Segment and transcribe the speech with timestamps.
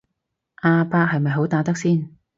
[0.63, 2.09] 阿伯係咪好打得先